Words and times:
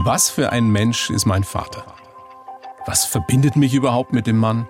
Was 0.00 0.30
für 0.30 0.52
ein 0.52 0.70
Mensch 0.70 1.10
ist 1.10 1.26
mein 1.26 1.42
Vater? 1.42 1.84
Was 2.86 3.04
verbindet 3.04 3.56
mich 3.56 3.74
überhaupt 3.74 4.12
mit 4.12 4.28
dem 4.28 4.36
Mann? 4.36 4.68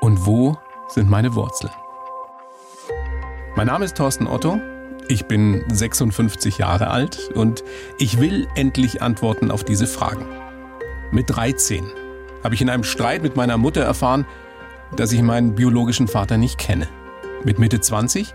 Und 0.00 0.24
wo 0.24 0.56
sind 0.86 1.10
meine 1.10 1.34
Wurzeln? 1.34 1.72
Mein 3.56 3.66
Name 3.66 3.84
ist 3.84 3.96
Thorsten 3.96 4.28
Otto. 4.28 4.60
Ich 5.08 5.26
bin 5.26 5.64
56 5.72 6.58
Jahre 6.58 6.90
alt 6.92 7.28
und 7.34 7.64
ich 7.98 8.20
will 8.20 8.46
endlich 8.54 9.02
Antworten 9.02 9.50
auf 9.50 9.64
diese 9.64 9.88
Fragen. 9.88 10.26
Mit 11.10 11.28
13 11.28 11.84
habe 12.44 12.54
ich 12.54 12.62
in 12.62 12.70
einem 12.70 12.84
Streit 12.84 13.24
mit 13.24 13.34
meiner 13.34 13.58
Mutter 13.58 13.82
erfahren, 13.82 14.26
dass 14.94 15.10
ich 15.10 15.22
meinen 15.22 15.56
biologischen 15.56 16.06
Vater 16.06 16.36
nicht 16.36 16.56
kenne. 16.56 16.86
Mit 17.42 17.58
Mitte 17.58 17.80
20 17.80 18.32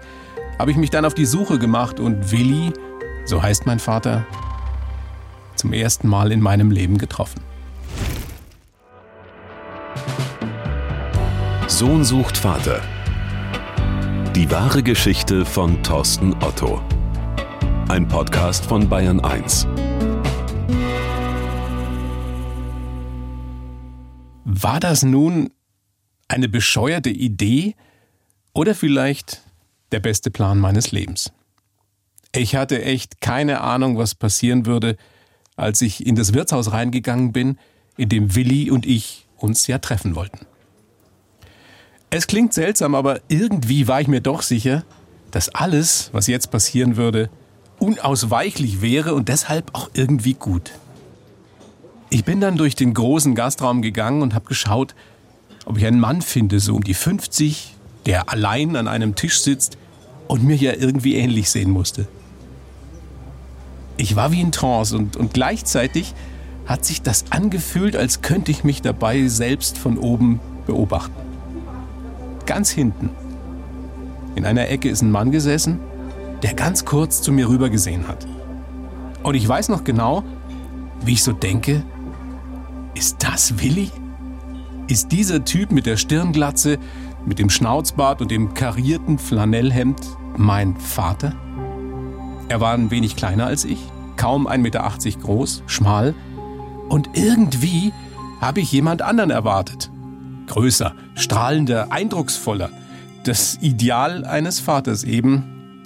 habe 0.59 0.71
ich 0.71 0.77
mich 0.77 0.89
dann 0.89 1.05
auf 1.05 1.13
die 1.13 1.25
Suche 1.25 1.57
gemacht 1.57 2.01
und 2.01 2.33
Willi, 2.33 2.73
so 3.23 3.41
heißt 3.41 3.65
mein 3.65 3.79
Vater, 3.79 4.25
zum 5.61 5.73
ersten 5.73 6.07
Mal 6.07 6.31
in 6.31 6.41
meinem 6.41 6.71
Leben 6.71 6.97
getroffen. 6.97 7.39
Sohn 11.67 12.03
sucht 12.03 12.35
Vater. 12.35 12.81
Die 14.35 14.49
wahre 14.49 14.81
Geschichte 14.81 15.45
von 15.45 15.83
Thorsten 15.83 16.33
Otto. 16.41 16.81
Ein 17.89 18.07
Podcast 18.07 18.65
von 18.65 18.89
Bayern 18.89 19.19
1. 19.19 19.67
War 24.45 24.79
das 24.79 25.03
nun 25.03 25.51
eine 26.27 26.49
bescheuerte 26.49 27.11
Idee 27.11 27.75
oder 28.53 28.73
vielleicht 28.73 29.43
der 29.91 29.99
beste 29.99 30.31
Plan 30.31 30.57
meines 30.57 30.91
Lebens? 30.91 31.31
Ich 32.33 32.55
hatte 32.55 32.83
echt 32.83 33.21
keine 33.21 33.61
Ahnung, 33.61 33.99
was 33.99 34.15
passieren 34.15 34.65
würde, 34.65 34.97
als 35.61 35.81
ich 35.81 36.05
in 36.05 36.15
das 36.15 36.33
Wirtshaus 36.33 36.71
reingegangen 36.71 37.31
bin, 37.31 37.57
in 37.95 38.09
dem 38.09 38.35
Willi 38.35 38.71
und 38.71 38.85
ich 38.85 39.27
uns 39.37 39.67
ja 39.67 39.77
treffen 39.77 40.15
wollten. 40.15 40.45
Es 42.09 42.27
klingt 42.27 42.53
seltsam, 42.53 42.95
aber 42.95 43.21
irgendwie 43.27 43.87
war 43.87 44.01
ich 44.01 44.07
mir 44.07 44.21
doch 44.21 44.41
sicher, 44.41 44.83
dass 45.29 45.49
alles, 45.49 46.09
was 46.13 46.27
jetzt 46.27 46.51
passieren 46.51 46.97
würde, 46.97 47.29
unausweichlich 47.79 48.81
wäre 48.81 49.13
und 49.13 49.29
deshalb 49.29 49.73
auch 49.73 49.89
irgendwie 49.93 50.33
gut. 50.33 50.71
Ich 52.09 52.25
bin 52.25 52.41
dann 52.41 52.57
durch 52.57 52.75
den 52.75 52.93
großen 52.93 53.35
Gastraum 53.35 53.81
gegangen 53.81 54.23
und 54.23 54.33
habe 54.33 54.45
geschaut, 54.45 54.95
ob 55.65 55.77
ich 55.77 55.85
einen 55.85 55.99
Mann 55.99 56.21
finde, 56.21 56.59
so 56.59 56.75
um 56.75 56.83
die 56.83 56.95
50, 56.95 57.75
der 58.07 58.29
allein 58.29 58.75
an 58.75 58.87
einem 58.87 59.15
Tisch 59.15 59.39
sitzt 59.41 59.77
und 60.27 60.43
mir 60.43 60.57
ja 60.57 60.73
irgendwie 60.73 61.15
ähnlich 61.15 61.49
sehen 61.49 61.69
musste. 61.69 62.07
Ich 64.01 64.15
war 64.15 64.31
wie 64.31 64.41
in 64.41 64.51
Trance 64.51 64.97
und, 64.97 65.15
und 65.15 65.31
gleichzeitig 65.35 66.15
hat 66.65 66.83
sich 66.85 67.03
das 67.03 67.25
angefühlt, 67.29 67.95
als 67.95 68.23
könnte 68.23 68.49
ich 68.49 68.63
mich 68.63 68.81
dabei 68.81 69.27
selbst 69.27 69.77
von 69.77 69.99
oben 69.99 70.39
beobachten. 70.65 71.13
Ganz 72.47 72.71
hinten. 72.71 73.11
In 74.33 74.43
einer 74.43 74.69
Ecke 74.69 74.89
ist 74.89 75.03
ein 75.03 75.11
Mann 75.11 75.29
gesessen, 75.29 75.79
der 76.41 76.55
ganz 76.55 76.83
kurz 76.83 77.21
zu 77.21 77.31
mir 77.31 77.47
rüber 77.47 77.69
gesehen 77.69 78.07
hat. 78.07 78.25
Und 79.21 79.35
ich 79.35 79.47
weiß 79.47 79.69
noch 79.69 79.83
genau, 79.83 80.23
wie 81.05 81.13
ich 81.13 81.21
so 81.21 81.31
denke, 81.31 81.83
ist 82.95 83.17
das 83.19 83.61
Willi? 83.61 83.91
Ist 84.87 85.11
dieser 85.11 85.45
Typ 85.45 85.71
mit 85.71 85.85
der 85.85 85.97
Stirnglatze, 85.97 86.79
mit 87.23 87.37
dem 87.37 87.51
Schnauzbart 87.51 88.19
und 88.23 88.31
dem 88.31 88.55
karierten 88.55 89.19
Flanellhemd 89.19 90.01
mein 90.37 90.75
Vater? 90.77 91.35
Er 92.51 92.59
war 92.59 92.73
ein 92.73 92.91
wenig 92.91 93.15
kleiner 93.15 93.45
als 93.45 93.63
ich, 93.63 93.79
kaum 94.17 94.45
1,80 94.45 94.57
Meter 94.57 94.91
groß, 95.21 95.63
schmal. 95.67 96.13
Und 96.89 97.11
irgendwie 97.13 97.93
habe 98.41 98.59
ich 98.59 98.73
jemand 98.73 99.01
anderen 99.01 99.29
erwartet. 99.29 99.89
Größer, 100.47 100.93
strahlender, 101.15 101.93
eindrucksvoller. 101.93 102.69
Das 103.23 103.57
Ideal 103.61 104.25
eines 104.25 104.59
Vaters 104.59 105.05
eben, 105.05 105.85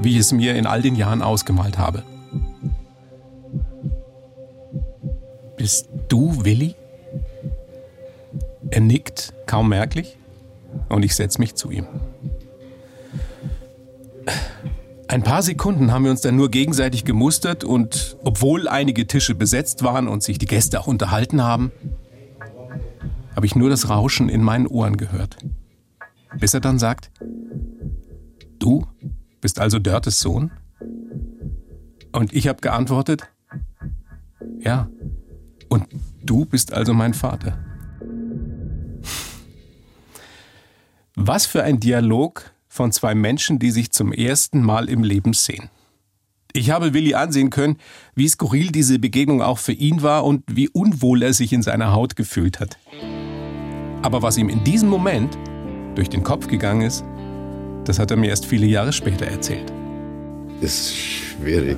wie 0.00 0.14
ich 0.14 0.18
es 0.18 0.32
mir 0.32 0.56
in 0.56 0.66
all 0.66 0.82
den 0.82 0.96
Jahren 0.96 1.22
ausgemalt 1.22 1.78
habe. 1.78 2.02
Bist 5.56 5.88
du 6.08 6.44
Willi? 6.44 6.74
Er 8.70 8.80
nickt, 8.80 9.34
kaum 9.46 9.68
merklich, 9.68 10.18
und 10.88 11.04
ich 11.04 11.14
setze 11.14 11.38
mich 11.38 11.54
zu 11.54 11.70
ihm. 11.70 11.86
Ein 15.12 15.22
paar 15.22 15.42
Sekunden 15.42 15.92
haben 15.92 16.04
wir 16.04 16.10
uns 16.10 16.22
dann 16.22 16.36
nur 16.36 16.50
gegenseitig 16.50 17.04
gemustert 17.04 17.64
und 17.64 18.16
obwohl 18.24 18.66
einige 18.66 19.06
Tische 19.06 19.34
besetzt 19.34 19.82
waren 19.82 20.08
und 20.08 20.22
sich 20.22 20.38
die 20.38 20.46
Gäste 20.46 20.80
auch 20.80 20.86
unterhalten 20.86 21.42
haben, 21.42 21.70
habe 23.36 23.44
ich 23.44 23.54
nur 23.54 23.68
das 23.68 23.90
Rauschen 23.90 24.30
in 24.30 24.42
meinen 24.42 24.66
Ohren 24.66 24.96
gehört. 24.96 25.36
Bis 26.38 26.54
er 26.54 26.60
dann 26.60 26.78
sagt, 26.78 27.10
du 28.58 28.86
bist 29.42 29.60
also 29.60 29.78
Dörtes 29.78 30.18
Sohn? 30.18 30.50
Und 32.12 32.32
ich 32.32 32.48
habe 32.48 32.62
geantwortet, 32.62 33.24
ja, 34.60 34.88
und 35.68 35.88
du 36.24 36.46
bist 36.46 36.72
also 36.72 36.94
mein 36.94 37.12
Vater. 37.12 37.62
Was 41.16 41.44
für 41.44 41.62
ein 41.64 41.80
Dialog 41.80 42.50
von 42.72 42.90
zwei 42.90 43.14
Menschen, 43.14 43.58
die 43.58 43.70
sich 43.70 43.90
zum 43.90 44.14
ersten 44.14 44.62
Mal 44.62 44.88
im 44.88 45.04
Leben 45.04 45.34
sehen. 45.34 45.68
Ich 46.54 46.70
habe 46.70 46.94
Willi 46.94 47.12
ansehen 47.12 47.50
können, 47.50 47.76
wie 48.14 48.26
skurril 48.26 48.72
diese 48.72 48.98
Begegnung 48.98 49.42
auch 49.42 49.58
für 49.58 49.72
ihn 49.72 50.00
war 50.00 50.24
und 50.24 50.42
wie 50.50 50.70
unwohl 50.70 51.22
er 51.22 51.34
sich 51.34 51.52
in 51.52 51.60
seiner 51.60 51.92
Haut 51.92 52.16
gefühlt 52.16 52.60
hat. 52.60 52.78
Aber 54.00 54.22
was 54.22 54.38
ihm 54.38 54.48
in 54.48 54.64
diesem 54.64 54.88
Moment 54.88 55.36
durch 55.96 56.08
den 56.08 56.22
Kopf 56.22 56.46
gegangen 56.46 56.80
ist, 56.80 57.04
das 57.84 57.98
hat 57.98 58.10
er 58.10 58.16
mir 58.16 58.30
erst 58.30 58.46
viele 58.46 58.66
Jahre 58.66 58.94
später 58.94 59.26
erzählt. 59.26 59.70
Das 60.62 60.72
ist 60.72 60.96
schwierig. 60.96 61.76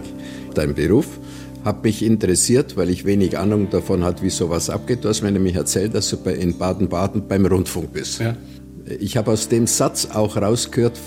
Dein 0.54 0.76
Beruf 0.76 1.18
hat 1.64 1.82
mich 1.82 2.04
interessiert, 2.04 2.76
weil 2.76 2.88
ich 2.88 3.04
wenig 3.04 3.36
Ahnung 3.36 3.68
davon 3.68 4.04
hatte, 4.04 4.22
wie 4.22 4.30
sowas 4.30 4.70
abgeht. 4.70 5.04
Du 5.04 5.08
hast 5.08 5.22
mir 5.22 5.32
nämlich 5.32 5.56
erzählt, 5.56 5.92
dass 5.92 6.10
du 6.10 6.16
in 6.30 6.56
Baden-Baden 6.56 7.26
beim 7.26 7.46
Rundfunk 7.46 7.92
bist. 7.92 8.20
Ja. 8.20 8.36
Ich 8.86 9.16
habe 9.16 9.30
aus 9.30 9.48
dem 9.48 9.66
Satz 9.66 10.08
auch 10.12 10.36
rausgehört, 10.36 10.98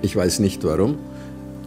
ich 0.00 0.16
weiß 0.16 0.38
nicht 0.38 0.64
warum, 0.64 0.96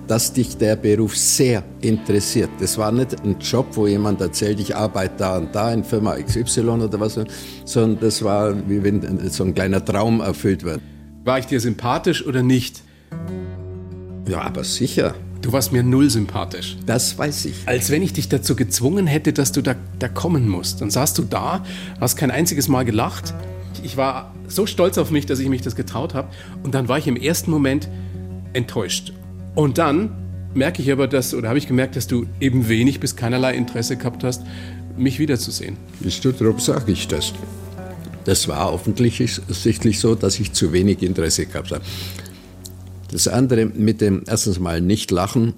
dass 0.08 0.34
dich 0.34 0.58
der 0.58 0.75
Beruf 0.75 1.16
sehr 1.16 1.64
interessiert. 1.81 2.50
Das 2.59 2.78
war 2.78 2.91
nicht 2.91 3.24
ein 3.24 3.38
Job, 3.40 3.68
wo 3.74 3.86
jemand 3.86 4.19
erzählt, 4.19 4.59
ich 4.59 4.75
arbeite 4.75 5.14
da 5.18 5.38
und 5.38 5.53
da 5.53 5.72
in 5.72 5.84
Firma 5.84 6.16
XY 6.16 6.62
oder 6.62 7.00
was, 7.00 7.19
sondern 7.66 8.00
das 8.00 8.24
war 8.24 8.56
wie 8.68 8.84
wenn 8.84 9.30
so 9.30 9.44
ein 9.44 9.53
kleiner 9.53 9.84
Traum 9.84 10.22
erfüllt 10.22 10.64
wird. 10.64 10.81
War 11.24 11.38
ich 11.38 11.46
dir 11.46 11.59
sympathisch 11.59 12.25
oder 12.25 12.41
nicht? 12.41 12.81
Ja, 14.28 14.41
aber 14.41 14.64
sicher. 14.64 15.14
Du 15.41 15.52
warst 15.52 15.72
mir 15.72 15.84
null 15.84 16.09
sympathisch. 16.09 16.78
Das 16.85 17.18
weiß 17.18 17.46
ich. 17.46 17.56
Als 17.66 17.91
wenn 17.91 18.02
ich 18.02 18.14
dich 18.14 18.30
dazu 18.30 18.56
gezwungen 18.56 19.08
hätte, 19.08 19.34
dass 19.34 19.52
du 19.52 19.62
da, 19.62 19.75
da 20.00 20.08
kommen 20.08 20.47
musst. 20.50 20.81
Dann 20.81 20.90
saßt 20.90 21.18
du 21.18 21.24
da, 21.24 21.64
hast 22.00 22.18
kein 22.18 22.31
einziges 22.31 22.70
Mal 22.70 22.85
gelacht 22.85 23.34
ich 23.84 23.97
war 23.97 24.34
so 24.47 24.66
stolz 24.66 24.97
auf 24.97 25.11
mich, 25.11 25.25
dass 25.25 25.39
ich 25.39 25.50
mich 25.50 25.61
das 25.61 25.75
getraut 25.75 26.13
habe. 26.13 26.29
Und 26.63 26.75
dann 26.75 26.88
war 26.88 26.97
ich 26.97 27.07
im 27.07 27.16
ersten 27.16 27.51
Moment 27.51 27.89
enttäuscht. 28.53 29.13
Und 29.56 29.78
dann 29.78 30.11
merke 30.53 30.81
ich 30.81 30.91
aber, 30.91 31.07
dass, 31.07 31.34
oder 31.34 31.50
habe 31.50 31.57
ich 31.57 31.67
gemerkt, 31.67 31.95
dass 31.95 32.07
du 32.07 32.25
eben 32.39 32.67
wenig 32.67 33.00
bis 33.00 33.16
keinerlei 33.16 33.56
Interesse 33.56 33.97
gehabt 33.97 34.23
hast, 34.23 34.44
mich 34.97 35.19
wiederzusehen. 35.19 35.78
Bist 36.00 36.23
du 36.23 36.31
darum 36.31 36.59
sage 36.59 36.91
ich 36.91 37.07
das. 37.07 37.34
Das 38.25 38.47
war 38.47 38.72
offensichtlich 38.72 40.00
so, 40.00 40.16
dass 40.16 40.40
ich 40.40 40.53
zu 40.53 40.72
wenig 40.72 41.01
Interesse 41.01 41.45
gehabt 41.45 41.72
habe. 41.72 41.84
Das 43.13 43.28
andere 43.28 43.68
mit 43.68 44.01
dem 44.01 44.24
erstens 44.25 44.59
mal 44.59 44.81
nicht 44.81 45.12
lachen, 45.12 45.53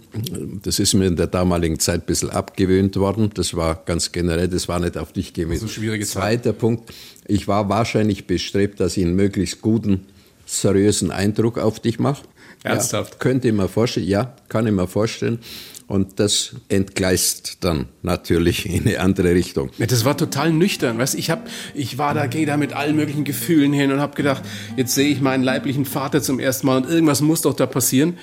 das 0.63 0.77
ist 0.77 0.93
mir 0.93 1.05
in 1.05 1.15
der 1.15 1.27
damaligen 1.27 1.79
Zeit 1.79 2.01
ein 2.01 2.05
bisschen 2.05 2.29
abgewöhnt 2.29 2.97
worden. 2.97 3.29
Das 3.33 3.55
war 3.55 3.81
ganz 3.85 4.11
generell, 4.11 4.49
das 4.49 4.67
war 4.67 4.81
nicht 4.81 4.97
auf 4.97 5.13
dich 5.13 5.31
gewesen. 5.31 5.61
So 5.61 5.69
schwierige 5.69 6.05
Zweiter 6.05 6.49
Zeit. 6.49 6.57
Punkt, 6.57 6.93
ich 7.25 7.47
war 7.47 7.69
wahrscheinlich 7.69 8.27
bestrebt, 8.27 8.81
dass 8.81 8.97
ich 8.97 9.05
einen 9.05 9.15
möglichst 9.15 9.61
guten, 9.61 10.01
seriösen 10.45 11.11
Eindruck 11.11 11.57
auf 11.57 11.79
dich 11.79 11.97
mache. 11.97 12.25
Ernsthaft? 12.65 13.13
Ja, 13.13 13.19
könnte 13.19 13.47
ich 13.47 13.53
mir 13.53 13.67
vorstellen, 13.67 14.07
ja, 14.07 14.35
kann 14.49 14.67
ich 14.67 14.73
mir 14.73 14.87
vorstellen. 14.87 15.39
Und 15.87 16.19
das 16.19 16.55
entgleist 16.67 17.63
dann 17.63 17.85
natürlich 18.01 18.67
in 18.67 18.87
eine 18.87 18.99
andere 18.99 19.35
Richtung. 19.35 19.69
Ja, 19.77 19.85
das 19.85 20.03
war 20.03 20.17
total 20.17 20.51
nüchtern. 20.51 20.97
Weißt? 20.97 21.13
Ich, 21.13 21.29
hab, 21.29 21.47
ich 21.75 21.99
war 21.99 22.15
da, 22.15 22.25
gehe 22.25 22.47
da 22.47 22.57
mit 22.57 22.73
allen 22.73 22.95
möglichen 22.95 23.23
Gefühlen 23.23 23.71
hin 23.71 23.91
und 23.91 23.99
habe 23.99 24.15
gedacht, 24.15 24.41
jetzt 24.77 24.95
sehe 24.95 25.09
ich 25.09 25.21
meinen 25.21 25.43
leiblichen 25.43 25.85
Vater 25.85 26.23
zum 26.23 26.39
ersten 26.39 26.65
Mal 26.65 26.77
und 26.77 26.89
irgendwas 26.89 27.21
muss 27.21 27.41
doch 27.41 27.53
da 27.53 27.67
passieren. 27.67 28.17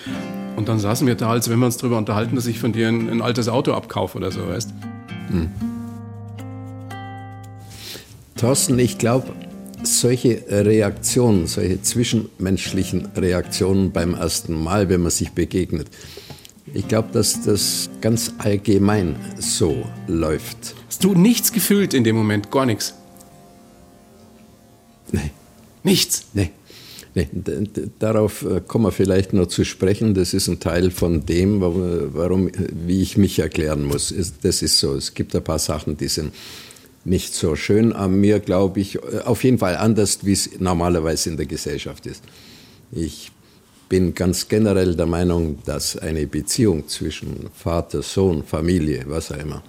Und 0.56 0.68
dann 0.68 0.80
saßen 0.80 1.06
wir 1.06 1.14
da, 1.14 1.30
als 1.30 1.48
wenn 1.48 1.60
wir 1.60 1.66
uns 1.66 1.76
darüber 1.76 1.98
unterhalten, 1.98 2.34
dass 2.34 2.46
ich 2.46 2.58
von 2.58 2.72
dir 2.72 2.88
ein, 2.88 3.08
ein 3.08 3.22
altes 3.22 3.48
Auto 3.48 3.72
abkaufe 3.72 4.18
oder 4.18 4.32
so, 4.32 4.46
weißt 4.48 4.70
hm. 5.28 5.50
Thorsten, 8.36 8.76
ich 8.80 8.98
glaube, 8.98 9.32
solche 9.84 10.44
Reaktionen, 10.48 11.46
solche 11.46 11.82
zwischenmenschlichen 11.82 13.06
Reaktionen 13.16 13.92
beim 13.92 14.14
ersten 14.14 14.54
Mal, 14.62 14.88
wenn 14.88 15.02
man 15.02 15.10
sich 15.10 15.32
begegnet, 15.32 15.88
Ich 16.74 16.88
glaube, 16.88 17.08
dass 17.12 17.42
das 17.42 17.90
ganz 18.00 18.32
allgemein 18.38 19.16
so 19.38 19.84
läuft. 20.06 20.74
Hast 20.88 21.04
du 21.04 21.14
nichts 21.14 21.52
gefühlt 21.52 21.92
in 21.92 22.04
dem 22.04 22.16
Moment? 22.16 22.50
Gar 22.50 22.66
nichts? 22.66 22.94
Nee. 25.10 25.30
Nichts? 25.82 26.26
Nee. 26.32 26.50
Nee, 27.14 27.28
darauf 27.98 28.42
äh, 28.42 28.62
kommen 28.66 28.86
wir 28.86 28.92
vielleicht 28.92 29.34
noch 29.34 29.46
zu 29.46 29.64
sprechen. 29.64 30.14
Das 30.14 30.32
ist 30.32 30.48
ein 30.48 30.60
Teil 30.60 30.90
von 30.90 31.26
dem, 31.26 31.60
warum, 31.60 32.50
wie 32.86 33.02
ich 33.02 33.18
mich 33.18 33.38
erklären 33.38 33.84
muss. 33.84 34.14
Das 34.42 34.62
ist 34.62 34.78
so. 34.78 34.94
Es 34.94 35.12
gibt 35.12 35.36
ein 35.36 35.44
paar 35.44 35.58
Sachen, 35.58 35.98
die 35.98 36.08
sind 36.08 36.32
nicht 37.04 37.34
so 37.34 37.56
schön 37.56 37.92
an 37.92 38.20
mir, 38.20 38.40
glaube 38.40 38.80
ich. 38.80 38.96
Äh, 38.96 39.20
auf 39.24 39.44
jeden 39.44 39.58
Fall 39.58 39.76
anders, 39.76 40.24
wie 40.24 40.32
es 40.32 40.58
normalerweise 40.58 41.30
in 41.30 41.36
der 41.36 41.46
Gesellschaft 41.46 42.06
ist. 42.06 42.22
Ich 42.90 43.32
bin 43.88 44.14
ganz 44.14 44.48
generell 44.48 44.94
der 44.96 45.06
Meinung, 45.06 45.58
dass 45.64 45.98
eine 45.98 46.26
Beziehung 46.26 46.88
zwischen 46.88 47.50
Vater, 47.54 48.02
Sohn, 48.02 48.42
Familie, 48.42 49.04
was 49.06 49.30
auch 49.32 49.36
immer, 49.36 49.62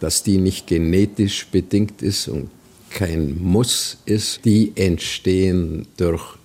dass 0.00 0.22
die 0.22 0.38
nicht 0.38 0.66
genetisch 0.66 1.46
bedingt 1.48 2.00
ist 2.02 2.28
und 2.28 2.50
kein 2.90 3.38
Muss 3.38 3.98
ist. 4.06 4.44
Die 4.44 4.72
entstehen 4.74 5.86
durch 5.96 6.38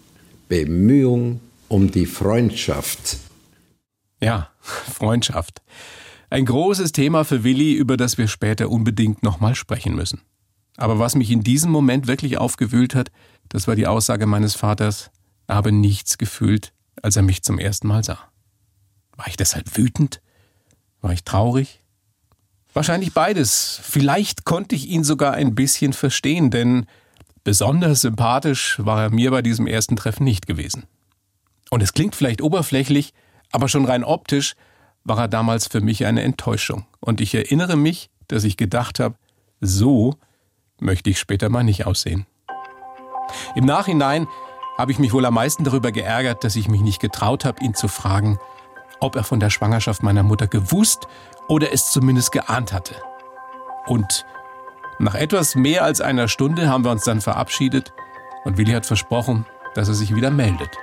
Bemühung 0.50 1.39
um 1.69 1.89
die 1.89 2.06
Freundschaft. 2.06 3.18
Ja, 4.21 4.50
Freundschaft. 4.62 5.62
Ein 6.33 6.45
großes 6.45 6.94
Thema 6.94 7.25
für 7.25 7.44
Willi, 7.44 7.74
über 7.74 7.95
das 7.95 8.18
wir 8.18 8.27
später 8.27 8.71
unbedingt 8.71 9.21
nochmal 9.21 9.53
sprechen 9.53 9.94
müssen. 9.94 10.24
Aber 10.77 10.97
was 10.97 11.13
mich 11.13 11.30
in 11.30 11.44
diesem 11.44 11.69
Moment 11.69 12.07
wirklich 12.07 12.39
aufgewühlt 12.39 12.95
hat, 12.95 13.12
das 13.50 13.68
war 13.68 13.75
die 13.75 13.85
Aussage 13.85 14.25
meines 14.25 14.56
Vaters, 14.56 15.12
er 15.45 15.53
habe 15.53 15.71
nichts 15.71 16.18
gefühlt, 16.18 16.74
als 17.03 17.18
er 17.18 17.21
mich 17.21 17.44
zum 17.44 17.59
ersten 17.59 17.88
Mal 17.88 18.03
sah. 18.03 18.18
War 19.15 19.27
ich 19.27 19.38
deshalb 19.38 19.77
wütend? 19.77 20.21
War 21.01 21.13
ich 21.13 21.24
traurig? 21.24 21.83
Wahrscheinlich 22.74 23.13
beides. 23.13 23.79
Vielleicht 23.83 24.44
konnte 24.44 24.74
ich 24.74 24.89
ihn 24.89 25.03
sogar 25.03 25.36
ein 25.36 25.53
bisschen 25.53 25.94
verstehen, 25.94 26.50
denn 26.50 26.88
besonders 27.44 28.01
sympathisch 28.01 28.79
war 28.83 29.03
er 29.03 29.09
mir 29.12 29.29
bei 29.29 29.44
diesem 29.44 29.68
ersten 29.68 29.97
Treffen 29.97 30.24
nicht 30.24 30.47
gewesen. 30.47 30.88
Und 31.69 31.83
es 31.83 31.94
klingt 31.94 32.15
vielleicht 32.15 32.41
oberflächlich, 32.41 33.13
aber 33.51 33.68
schon 33.68 33.86
rein 33.86 34.03
optisch 34.03 34.56
war 35.03 35.19
er 35.19 35.27
damals 35.27 35.67
für 35.67 35.81
mich 35.81 36.05
eine 36.05 36.23
Enttäuschung. 36.23 36.85
Und 37.00 37.21
ich 37.21 37.35
erinnere 37.35 37.75
mich, 37.75 38.09
dass 38.27 38.44
ich 38.44 38.57
gedacht 38.57 39.00
habe, 39.00 39.15
so 39.59 40.15
möchte 40.79 41.09
ich 41.09 41.19
später 41.19 41.50
mal 41.50 41.63
nicht 41.63 41.85
aussehen. 41.85 42.25
Im 43.55 43.65
Nachhinein 43.65 44.27
habe 44.77 44.91
ich 44.91 45.00
mich 45.00 45.13
wohl 45.13 45.25
am 45.25 45.35
meisten 45.35 45.63
darüber 45.63 45.91
geärgert, 45.91 46.44
dass 46.44 46.55
ich 46.55 46.67
mich 46.67 46.81
nicht 46.81 47.00
getraut 47.00 47.45
habe, 47.45 47.63
ihn 47.63 47.73
zu 47.73 47.88
fragen, 47.88 48.39
ob 49.00 49.15
er 49.15 49.23
von 49.23 49.39
der 49.39 49.50
Schwangerschaft 49.50 50.03
meiner 50.03 50.23
Mutter 50.23 50.47
gewusst 50.47 51.07
oder 51.47 51.71
es 51.71 51.91
zumindest 51.91 52.31
geahnt 52.31 52.73
hatte. 52.73 52.95
Und 53.85 54.25
nach 55.00 55.15
etwas 55.15 55.55
mehr 55.55 55.83
als 55.83 56.01
einer 56.01 56.27
Stunde 56.27 56.69
haben 56.69 56.85
wir 56.85 56.91
uns 56.91 57.03
dann 57.03 57.21
verabschiedet 57.21 57.94
und 58.45 58.57
Willi 58.57 58.71
hat 58.71 58.85
versprochen, 58.85 59.45
dass 59.75 59.88
er 59.88 59.94
sich 59.94 60.15
wieder 60.15 60.31
meldet. 60.31 60.77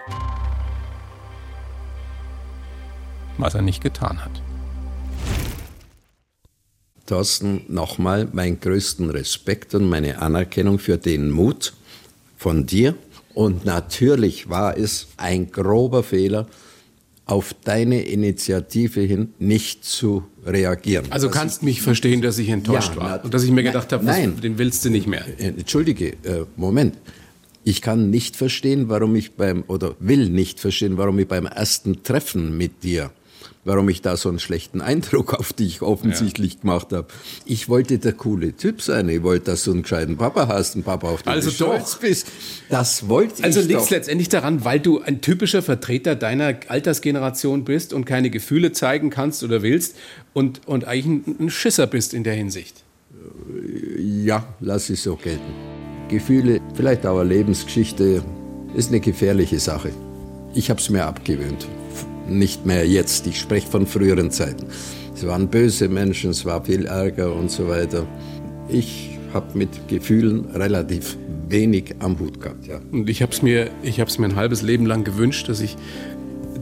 Was 3.41 3.55
er 3.55 3.63
nicht 3.63 3.83
getan 3.83 4.25
hat. 4.25 4.31
Thorsten, 7.07 7.63
nochmal 7.69 8.29
meinen 8.33 8.61
größten 8.61 9.11
Respekt 9.11 9.75
und 9.75 9.89
meine 9.89 10.23
Anerkennung 10.23 10.79
für 10.79 10.97
den 10.97 11.31
Mut 11.31 11.73
von 12.37 12.67
dir 12.67 12.95
und 13.35 13.65
natürlich 13.65 14.49
war 14.49 14.77
es 14.77 15.09
ein 15.17 15.51
grober 15.51 16.03
Fehler, 16.03 16.47
auf 17.27 17.55
deine 17.63 18.03
Initiative 18.03 19.01
hin 19.01 19.35
nicht 19.39 19.85
zu 19.85 20.25
reagieren. 20.45 21.07
Also 21.11 21.29
dass 21.29 21.37
kannst 21.37 21.59
ich, 21.59 21.63
mich 21.63 21.83
verstehen, 21.83 22.23
dass 22.23 22.39
ich 22.39 22.49
enttäuscht 22.49 22.95
ja, 22.97 23.01
war 23.01 23.25
und 23.25 23.33
dass 23.33 23.45
ich 23.45 23.53
mir 23.53 23.63
gedacht 23.63 23.93
habe, 23.93 24.05
nein, 24.05 24.41
den 24.41 24.59
willst 24.59 24.85
du 24.85 24.91
nicht 24.91 25.07
mehr. 25.07 25.25
Äh, 25.39 25.49
entschuldige, 25.49 26.09
äh, 26.25 26.45
Moment. 26.57 26.97
Ich 27.63 27.83
kann 27.83 28.11
nicht 28.11 28.37
verstehen, 28.37 28.89
warum 28.89 29.15
ich 29.15 29.33
beim 29.33 29.65
oder 29.69 29.95
will 30.01 30.29
nicht 30.29 30.59
verstehen, 30.59 30.97
warum 30.97 31.19
ich 31.19 31.29
beim 31.29 31.47
ersten 31.47 32.03
Treffen 32.03 32.57
mit 32.57 32.83
dir 32.83 33.11
warum 33.65 33.89
ich 33.89 34.03
da 34.03 34.17
so 34.17 34.29
einen 34.29 34.39
schlechten 34.39 34.81
Eindruck 34.81 35.35
auf 35.35 35.53
dich 35.53 35.83
offensichtlich 35.83 36.55
ja. 36.55 36.61
gemacht 36.61 36.93
habe. 36.93 37.09
Ich 37.45 37.69
wollte 37.69 37.99
der 37.99 38.13
coole 38.13 38.57
Typ 38.57 38.83
sein. 38.83 39.09
Ich 39.09 39.23
wollte, 39.23 39.47
dass 39.47 39.65
du 39.65 39.73
einen 39.73 39.83
gescheiten 39.83 40.17
Papa 40.17 40.49
hast, 40.49 40.75
einen 40.75 40.85
Papa, 40.85 41.09
auf 41.09 41.23
den 41.23 41.33
also 41.33 41.51
du 41.51 41.55
stolz 41.55 41.97
bist. 41.97 42.27
Das 42.69 43.09
wollte 43.09 43.45
also 43.45 43.61
ich 43.61 43.67
Also 43.67 43.69
liegt 43.69 43.81
es 43.83 43.91
letztendlich 43.91 44.29
daran, 44.29 44.65
weil 44.65 44.81
du 44.81 45.01
ein 45.01 45.21
typischer 45.21 45.63
Vertreter 45.63 46.17
deiner 46.17 46.55
Altersgeneration 46.69 47.65
bist 47.65 47.93
und 47.93 48.05
keine 48.05 48.31
Gefühle 48.31 48.73
zeigen 48.73 49.11
kannst 49.11 49.43
oder 49.43 49.63
willst 49.63 49.97
und, 50.33 50.67
und 50.67 50.87
eigentlich 50.87 51.07
ein, 51.07 51.37
ein 51.47 51.51
Schisser 51.51 51.87
bist 51.87 52.15
in 52.15 52.25
der 52.25 52.35
Hinsicht? 52.35 52.83
Ja, 53.99 54.47
lass 54.61 54.89
es 54.91 55.03
so 55.03 55.17
gelten. 55.17 55.41
Gefühle, 56.09 56.61
vielleicht 56.75 57.05
eine 57.07 57.25
Lebensgeschichte, 57.25 58.23
ist 58.75 58.89
eine 58.89 59.01
gefährliche 59.01 59.59
Sache. 59.59 59.91
Ich 60.55 60.71
habe 60.71 60.81
es 60.81 60.91
mir 60.91 61.05
abgewöhnt 61.05 61.67
nicht 62.31 62.67
mehr 62.67 62.87
jetzt. 62.87 63.27
Ich 63.27 63.41
spreche 63.41 63.67
von 63.67 63.87
früheren 63.87 64.31
Zeiten. 64.31 64.67
Es 65.15 65.27
waren 65.27 65.49
böse 65.49 65.89
Menschen, 65.89 66.31
es 66.31 66.45
war 66.45 66.65
viel 66.65 66.87
Ärger 66.87 67.35
und 67.35 67.51
so 67.51 67.69
weiter. 67.69 68.07
Ich 68.69 69.19
habe 69.35 69.59
mit 69.59 69.89
Gefühlen 69.89 70.47
relativ 70.55 71.17
wenig 71.49 71.95
am 71.99 72.19
Hut 72.19 72.41
gehabt. 72.41 72.67
Ja. 72.67 72.81
Und 72.91 73.09
ich 73.09 73.23
habe 73.23 73.33
es 73.33 73.43
mir, 73.43 73.71
mir 73.83 74.25
ein 74.25 74.37
halbes 74.37 74.63
Leben 74.63 74.87
lang 74.87 75.05
gewünscht, 75.05 75.49
dass 75.49 75.61
ich, 75.61 75.77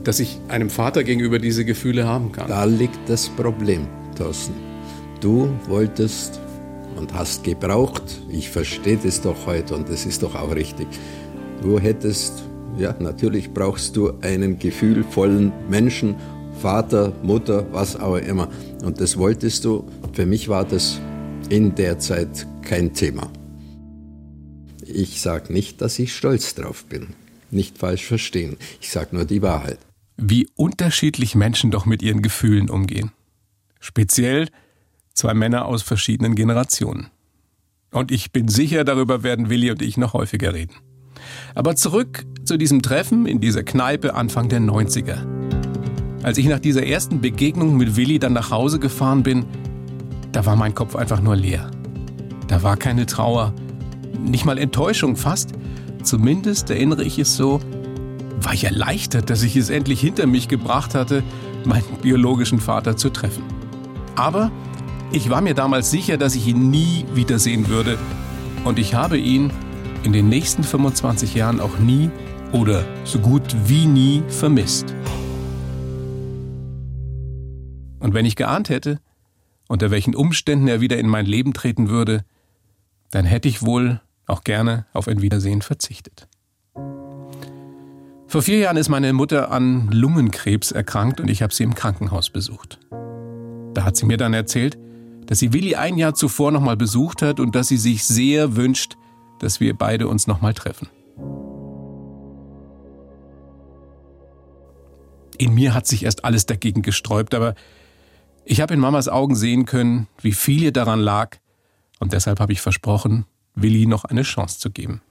dass 0.03 0.19
ich 0.19 0.37
einem 0.47 0.69
Vater 0.69 1.03
gegenüber 1.03 1.39
diese 1.39 1.65
Gefühle 1.65 2.05
haben 2.05 2.31
kann. 2.31 2.47
Da 2.47 2.65
liegt 2.65 2.99
das 3.07 3.29
Problem, 3.29 3.87
Thorsten. 4.17 4.53
Du 5.21 5.49
wolltest 5.67 6.39
und 6.95 7.13
hast 7.13 7.43
gebraucht, 7.43 8.03
ich 8.29 8.49
verstehe 8.49 8.99
das 9.01 9.21
doch 9.21 9.45
heute 9.45 9.75
und 9.75 9.89
das 9.89 10.05
ist 10.05 10.23
doch 10.23 10.35
auch 10.35 10.53
richtig, 10.53 10.87
du 11.61 11.79
hättest 11.79 12.43
ja, 12.77 12.95
natürlich 12.99 13.51
brauchst 13.51 13.95
du 13.95 14.13
einen 14.21 14.59
gefühlvollen 14.59 15.51
Menschen, 15.69 16.15
Vater, 16.61 17.13
Mutter, 17.23 17.65
was 17.71 17.95
auch 17.95 18.17
immer. 18.17 18.49
Und 18.83 18.99
das 18.99 19.17
wolltest 19.17 19.65
du. 19.65 19.87
Für 20.13 20.25
mich 20.25 20.49
war 20.49 20.65
das 20.65 20.99
in 21.49 21.75
der 21.75 21.99
Zeit 21.99 22.45
kein 22.61 22.93
Thema. 22.93 23.31
Ich 24.85 25.21
sage 25.21 25.53
nicht, 25.53 25.81
dass 25.81 25.99
ich 25.99 26.15
stolz 26.15 26.55
drauf 26.55 26.85
bin. 26.85 27.09
Nicht 27.51 27.77
falsch 27.77 28.05
verstehen. 28.05 28.57
Ich 28.81 28.89
sage 28.89 29.15
nur 29.15 29.25
die 29.25 29.41
Wahrheit. 29.41 29.79
Wie 30.17 30.49
unterschiedlich 30.55 31.35
Menschen 31.35 31.71
doch 31.71 31.85
mit 31.85 32.01
ihren 32.01 32.21
Gefühlen 32.21 32.69
umgehen. 32.69 33.11
Speziell 33.79 34.49
zwei 35.13 35.33
Männer 35.33 35.65
aus 35.65 35.81
verschiedenen 35.81 36.35
Generationen. 36.35 37.07
Und 37.91 38.11
ich 38.11 38.31
bin 38.31 38.47
sicher, 38.47 38.83
darüber 38.83 39.23
werden 39.23 39.49
Willi 39.49 39.71
und 39.71 39.81
ich 39.81 39.97
noch 39.97 40.13
häufiger 40.13 40.53
reden. 40.53 40.75
Aber 41.55 41.75
zurück 41.75 42.25
zu 42.49 42.57
diesem 42.57 42.81
Treffen 42.81 43.27
in 43.27 43.39
dieser 43.39 43.61
Kneipe 43.61 44.15
Anfang 44.15 44.49
der 44.49 44.59
90er. 44.59 45.17
Als 46.23 46.39
ich 46.39 46.47
nach 46.47 46.57
dieser 46.57 46.83
ersten 46.83 47.21
Begegnung 47.21 47.77
mit 47.77 47.95
Willi 47.95 48.17
dann 48.17 48.33
nach 48.33 48.49
Hause 48.49 48.79
gefahren 48.79 49.21
bin, 49.21 49.45
da 50.31 50.47
war 50.47 50.55
mein 50.55 50.73
Kopf 50.73 50.95
einfach 50.95 51.21
nur 51.21 51.35
leer. 51.35 51.69
Da 52.47 52.63
war 52.63 52.75
keine 52.75 53.05
Trauer, 53.05 53.53
nicht 54.19 54.45
mal 54.45 54.57
Enttäuschung 54.57 55.15
fast. 55.15 55.51
Zumindest 56.01 56.71
erinnere 56.71 57.03
ich 57.03 57.19
es 57.19 57.37
so, 57.37 57.61
war 58.41 58.55
ich 58.55 58.63
erleichtert, 58.63 59.29
dass 59.29 59.43
ich 59.43 59.55
es 59.55 59.69
endlich 59.69 60.01
hinter 60.01 60.25
mich 60.25 60.47
gebracht 60.47 60.95
hatte, 60.95 61.21
meinen 61.65 61.83
biologischen 62.01 62.59
Vater 62.59 62.97
zu 62.97 63.11
treffen. 63.11 63.43
Aber 64.15 64.51
ich 65.11 65.29
war 65.29 65.41
mir 65.41 65.53
damals 65.53 65.91
sicher, 65.91 66.17
dass 66.17 66.33
ich 66.33 66.47
ihn 66.47 66.71
nie 66.71 67.05
wiedersehen 67.13 67.67
würde. 67.67 67.99
Und 68.65 68.79
ich 68.79 68.95
habe 68.95 69.19
ihn 69.19 69.51
in 70.01 70.13
den 70.13 70.29
nächsten 70.29 70.63
25 70.63 71.35
Jahren 71.35 71.59
auch 71.59 71.77
nie 71.77 72.09
oder 72.51 72.83
so 73.05 73.19
gut 73.19 73.55
wie 73.65 73.85
nie 73.85 74.23
vermisst. 74.27 74.93
Und 77.99 78.13
wenn 78.13 78.25
ich 78.25 78.35
geahnt 78.35 78.69
hätte, 78.69 78.99
unter 79.67 79.91
welchen 79.91 80.15
Umständen 80.15 80.67
er 80.67 80.81
wieder 80.81 80.97
in 80.97 81.07
mein 81.07 81.25
Leben 81.25 81.53
treten 81.53 81.89
würde, 81.89 82.23
dann 83.11 83.25
hätte 83.25 83.47
ich 83.47 83.61
wohl 83.61 84.01
auch 84.25 84.43
gerne 84.43 84.85
auf 84.93 85.07
ein 85.07 85.21
Wiedersehen 85.21 85.61
verzichtet. 85.61 86.27
Vor 88.27 88.41
vier 88.41 88.59
Jahren 88.59 88.77
ist 88.77 88.89
meine 88.89 89.11
Mutter 89.13 89.51
an 89.51 89.89
Lungenkrebs 89.91 90.71
erkrankt 90.71 91.19
und 91.19 91.29
ich 91.29 91.41
habe 91.41 91.53
sie 91.53 91.63
im 91.63 91.73
Krankenhaus 91.73 92.29
besucht. 92.29 92.79
Da 93.73 93.83
hat 93.83 93.95
sie 93.95 94.05
mir 94.05 94.17
dann 94.17 94.33
erzählt, 94.33 94.77
dass 95.25 95.39
sie 95.39 95.53
Willi 95.53 95.75
ein 95.75 95.97
Jahr 95.97 96.15
zuvor 96.15 96.51
nochmal 96.51 96.77
besucht 96.77 97.21
hat 97.21 97.39
und 97.39 97.55
dass 97.55 97.67
sie 97.67 97.77
sich 97.77 98.05
sehr 98.05 98.55
wünscht, 98.55 98.97
dass 99.39 99.59
wir 99.59 99.75
beide 99.75 100.07
uns 100.07 100.27
nochmal 100.27 100.53
treffen. 100.53 100.89
In 105.39 105.53
mir 105.53 105.73
hat 105.73 105.87
sich 105.87 106.03
erst 106.03 106.25
alles 106.25 106.45
dagegen 106.45 106.81
gesträubt, 106.81 107.33
aber 107.33 107.55
ich 108.43 108.59
habe 108.59 108.73
in 108.73 108.79
Mamas 108.79 109.07
Augen 109.07 109.35
sehen 109.35 109.65
können, 109.65 110.07
wie 110.21 110.33
viel 110.33 110.61
ihr 110.63 110.73
daran 110.73 110.99
lag, 110.99 111.37
und 111.99 112.13
deshalb 112.13 112.39
habe 112.41 112.51
ich 112.51 112.61
versprochen, 112.61 113.25
Willi 113.55 113.85
noch 113.85 114.03
eine 114.03 114.23
Chance 114.23 114.59
zu 114.59 114.69
geben. 114.69 115.01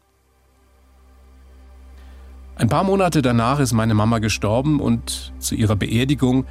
Ein 2.57 2.69
paar 2.69 2.85
Monate 2.85 3.23
danach 3.23 3.59
ist 3.59 3.73
meine 3.73 3.95
Mama 3.95 4.19
gestorben 4.19 4.81
und 4.81 5.33
zu 5.39 5.55
ihrer 5.55 5.77
Beerdigung 5.77 6.45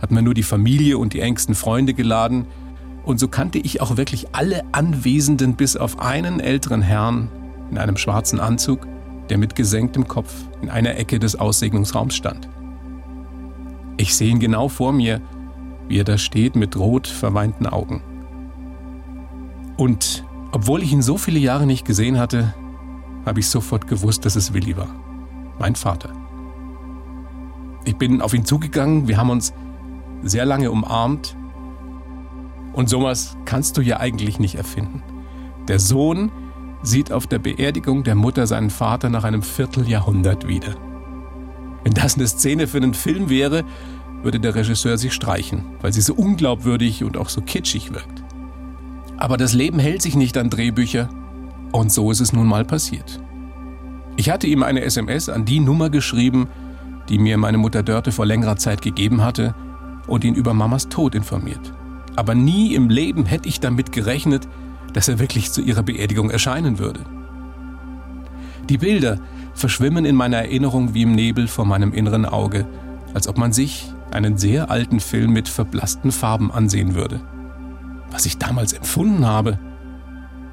hat 0.00 0.12
man 0.12 0.22
nur 0.22 0.34
die 0.34 0.42
Familie 0.42 0.98
und 0.98 1.12
die 1.12 1.20
engsten 1.20 1.56
Freunde 1.56 1.94
geladen. 1.94 2.46
Und 3.04 3.18
so 3.18 3.26
kannte 3.26 3.58
ich 3.58 3.80
auch 3.80 3.96
wirklich 3.96 4.28
alle 4.32 4.62
Anwesenden 4.72 5.56
bis 5.56 5.76
auf 5.76 5.98
einen 5.98 6.38
älteren 6.38 6.82
Herrn 6.82 7.30
in 7.70 7.78
einem 7.78 7.96
schwarzen 7.96 8.38
Anzug, 8.38 8.86
der 9.30 9.38
mit 9.38 9.54
gesenktem 9.56 10.06
Kopf 10.06 10.34
in 10.60 10.70
einer 10.70 10.96
Ecke 10.96 11.18
des 11.18 11.34
Aussegnungsraums 11.34 12.14
stand. 12.14 12.48
Ich 13.96 14.14
sehe 14.14 14.30
ihn 14.30 14.40
genau 14.40 14.68
vor 14.68 14.92
mir, 14.92 15.20
wie 15.88 16.00
er 16.00 16.04
da 16.04 16.18
steht 16.18 16.56
mit 16.56 16.76
rot 16.76 17.06
verweinten 17.06 17.66
Augen. 17.66 18.02
Und 19.76 20.24
obwohl 20.52 20.82
ich 20.82 20.92
ihn 20.92 21.02
so 21.02 21.16
viele 21.16 21.38
Jahre 21.38 21.66
nicht 21.66 21.84
gesehen 21.84 22.18
hatte, 22.18 22.54
habe 23.26 23.40
ich 23.40 23.48
sofort 23.48 23.86
gewusst, 23.86 24.24
dass 24.24 24.36
es 24.36 24.52
Willi 24.52 24.76
war, 24.76 24.88
mein 25.58 25.74
Vater. 25.74 26.10
Ich 27.84 27.96
bin 27.96 28.22
auf 28.22 28.34
ihn 28.34 28.44
zugegangen, 28.44 29.08
wir 29.08 29.18
haben 29.18 29.30
uns 29.30 29.52
sehr 30.22 30.46
lange 30.46 30.70
umarmt. 30.70 31.36
Und 32.72 32.88
sowas 32.88 33.36
kannst 33.44 33.76
du 33.76 33.82
ja 33.82 34.00
eigentlich 34.00 34.38
nicht 34.38 34.56
erfinden. 34.56 35.02
Der 35.68 35.78
Sohn 35.78 36.32
sieht 36.82 37.12
auf 37.12 37.26
der 37.26 37.38
Beerdigung 37.38 38.04
der 38.04 38.14
Mutter 38.14 38.46
seinen 38.46 38.70
Vater 38.70 39.08
nach 39.08 39.24
einem 39.24 39.42
Vierteljahrhundert 39.42 40.48
wieder. 40.48 40.74
Wenn 41.84 41.94
das 41.94 42.16
eine 42.16 42.26
Szene 42.26 42.66
für 42.66 42.78
einen 42.78 42.94
Film 42.94 43.28
wäre, 43.28 43.62
würde 44.22 44.40
der 44.40 44.54
Regisseur 44.54 44.96
sie 44.98 45.10
streichen, 45.10 45.64
weil 45.82 45.92
sie 45.92 46.00
so 46.00 46.14
unglaubwürdig 46.14 47.04
und 47.04 47.16
auch 47.16 47.28
so 47.28 47.42
kitschig 47.42 47.92
wirkt. 47.92 48.24
Aber 49.18 49.36
das 49.36 49.52
Leben 49.52 49.78
hält 49.78 50.02
sich 50.02 50.16
nicht 50.16 50.36
an 50.36 50.50
Drehbücher 50.50 51.08
und 51.72 51.92
so 51.92 52.10
ist 52.10 52.20
es 52.20 52.32
nun 52.32 52.46
mal 52.46 52.64
passiert. 52.64 53.20
Ich 54.16 54.30
hatte 54.30 54.46
ihm 54.46 54.62
eine 54.62 54.82
SMS 54.82 55.28
an 55.28 55.44
die 55.44 55.60
Nummer 55.60 55.90
geschrieben, 55.90 56.48
die 57.08 57.18
mir 57.18 57.36
meine 57.36 57.58
Mutter 57.58 57.82
Dörte 57.82 58.12
vor 58.12 58.26
längerer 58.26 58.56
Zeit 58.56 58.80
gegeben 58.80 59.22
hatte 59.22 59.54
und 60.06 60.24
ihn 60.24 60.34
über 60.34 60.54
Mamas 60.54 60.88
Tod 60.88 61.14
informiert. 61.14 61.72
Aber 62.16 62.34
nie 62.34 62.74
im 62.74 62.88
Leben 62.88 63.26
hätte 63.26 63.48
ich 63.48 63.60
damit 63.60 63.92
gerechnet, 63.92 64.48
dass 64.92 65.08
er 65.08 65.18
wirklich 65.18 65.52
zu 65.52 65.60
ihrer 65.60 65.82
Beerdigung 65.82 66.30
erscheinen 66.30 66.78
würde. 66.78 67.00
Die 68.68 68.78
Bilder 68.78 69.18
verschwimmen 69.54 70.04
in 70.04 70.16
meiner 70.16 70.38
Erinnerung 70.38 70.94
wie 70.94 71.02
im 71.02 71.14
Nebel 71.14 71.48
vor 71.48 71.64
meinem 71.64 71.92
inneren 71.92 72.24
Auge, 72.24 72.66
als 73.12 73.28
ob 73.28 73.38
man 73.38 73.52
sich 73.52 73.92
einen 74.10 74.38
sehr 74.38 74.70
alten 74.70 75.00
Film 75.00 75.32
mit 75.32 75.48
verblassten 75.48 76.12
Farben 76.12 76.50
ansehen 76.50 76.94
würde. 76.94 77.20
Was 78.10 78.26
ich 78.26 78.38
damals 78.38 78.72
empfunden 78.72 79.26
habe, 79.26 79.58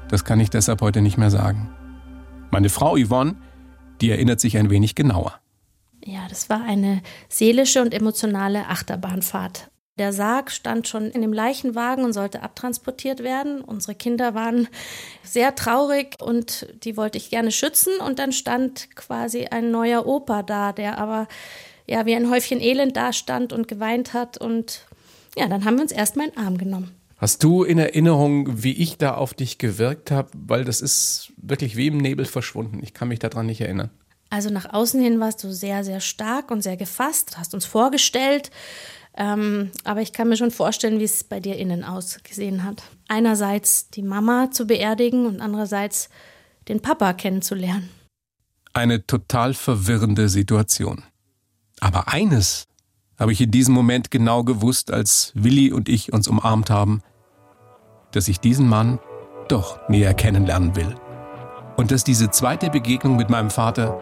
das 0.08 0.24
kann 0.24 0.40
ich 0.40 0.50
deshalb 0.50 0.82
heute 0.82 1.00
nicht 1.00 1.16
mehr 1.16 1.30
sagen. 1.30 1.70
Meine 2.50 2.68
Frau 2.68 2.96
Yvonne, 2.96 3.36
die 4.00 4.10
erinnert 4.10 4.40
sich 4.40 4.58
ein 4.58 4.68
wenig 4.68 4.94
genauer. 4.94 5.38
Ja, 6.04 6.26
das 6.28 6.50
war 6.50 6.62
eine 6.62 7.00
seelische 7.28 7.80
und 7.80 7.94
emotionale 7.94 8.66
Achterbahnfahrt. 8.68 9.70
Der 10.02 10.12
Sarg 10.12 10.50
stand 10.50 10.88
schon 10.88 11.12
in 11.12 11.22
dem 11.22 11.32
Leichenwagen 11.32 12.04
und 12.04 12.12
sollte 12.12 12.42
abtransportiert 12.42 13.22
werden. 13.22 13.60
Unsere 13.60 13.94
Kinder 13.94 14.34
waren 14.34 14.66
sehr 15.22 15.54
traurig 15.54 16.16
und 16.20 16.66
die 16.82 16.96
wollte 16.96 17.18
ich 17.18 17.30
gerne 17.30 17.52
schützen. 17.52 17.92
Und 18.04 18.18
dann 18.18 18.32
stand 18.32 18.96
quasi 18.96 19.44
ein 19.44 19.70
neuer 19.70 20.04
Opa 20.04 20.42
da, 20.42 20.72
der 20.72 20.98
aber 20.98 21.28
ja 21.86 22.04
wie 22.04 22.16
ein 22.16 22.28
Häufchen 22.30 22.60
Elend 22.60 22.96
da 22.96 23.12
stand 23.12 23.52
und 23.52 23.68
geweint 23.68 24.12
hat. 24.12 24.38
Und 24.38 24.86
ja, 25.36 25.46
dann 25.46 25.64
haben 25.64 25.76
wir 25.76 25.82
uns 25.82 25.92
erstmal 25.92 26.26
in 26.26 26.32
den 26.32 26.44
Arm 26.44 26.58
genommen. 26.58 26.90
Hast 27.16 27.44
du 27.44 27.62
in 27.62 27.78
Erinnerung, 27.78 28.64
wie 28.64 28.72
ich 28.72 28.98
da 28.98 29.14
auf 29.14 29.34
dich 29.34 29.58
gewirkt 29.58 30.10
habe? 30.10 30.30
Weil 30.34 30.64
das 30.64 30.80
ist 30.80 31.32
wirklich 31.36 31.76
wie 31.76 31.86
im 31.86 31.98
Nebel 31.98 32.24
verschwunden. 32.24 32.80
Ich 32.82 32.92
kann 32.92 33.06
mich 33.06 33.20
daran 33.20 33.46
nicht 33.46 33.60
erinnern. 33.60 33.90
Also 34.30 34.50
nach 34.50 34.72
außen 34.72 35.00
hin 35.00 35.20
warst 35.20 35.44
du 35.44 35.52
sehr, 35.52 35.84
sehr 35.84 36.00
stark 36.00 36.50
und 36.50 36.62
sehr 36.62 36.76
gefasst, 36.76 37.38
hast 37.38 37.54
uns 37.54 37.66
vorgestellt. 37.66 38.50
Ähm, 39.16 39.70
aber 39.84 40.00
ich 40.00 40.12
kann 40.12 40.28
mir 40.28 40.36
schon 40.36 40.50
vorstellen, 40.50 40.98
wie 40.98 41.04
es 41.04 41.24
bei 41.24 41.38
dir 41.38 41.56
innen 41.56 41.84
ausgesehen 41.84 42.64
hat. 42.64 42.82
Einerseits 43.08 43.90
die 43.90 44.02
Mama 44.02 44.50
zu 44.50 44.66
beerdigen 44.66 45.26
und 45.26 45.40
andererseits 45.40 46.08
den 46.68 46.80
Papa 46.80 47.12
kennenzulernen. 47.12 47.90
Eine 48.72 49.06
total 49.06 49.52
verwirrende 49.52 50.28
Situation. 50.28 51.04
Aber 51.80 52.08
eines 52.08 52.64
habe 53.18 53.32
ich 53.32 53.40
in 53.40 53.50
diesem 53.50 53.74
Moment 53.74 54.10
genau 54.10 54.44
gewusst, 54.44 54.90
als 54.90 55.32
Willi 55.34 55.72
und 55.72 55.88
ich 55.88 56.12
uns 56.12 56.26
umarmt 56.26 56.70
haben, 56.70 57.02
dass 58.12 58.28
ich 58.28 58.40
diesen 58.40 58.68
Mann 58.68 58.98
doch 59.48 59.88
näher 59.88 60.14
kennenlernen 60.14 60.74
will. 60.74 60.94
Und 61.76 61.90
dass 61.90 62.04
diese 62.04 62.30
zweite 62.30 62.70
Begegnung 62.70 63.16
mit 63.16 63.30
meinem 63.30 63.50
Vater 63.50 64.00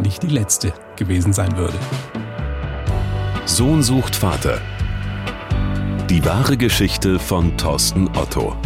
nicht 0.00 0.22
die 0.22 0.28
letzte 0.28 0.72
gewesen 0.96 1.32
sein 1.32 1.56
würde. 1.56 1.78
Sohn 3.44 3.82
sucht 3.82 4.14
Vater. 4.14 4.60
Die 6.08 6.24
wahre 6.24 6.56
Geschichte 6.56 7.18
von 7.18 7.56
Thorsten 7.56 8.08
Otto. 8.16 8.56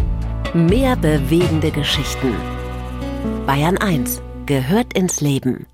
Mehr 0.52 0.96
bewegende 0.96 1.70
Geschichten. 1.70 2.34
Bayern 3.46 3.78
1 3.78 4.20
gehört 4.44 4.92
ins 4.92 5.22
Leben. 5.22 5.66